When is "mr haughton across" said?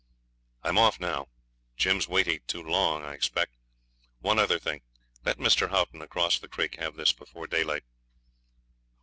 5.37-6.39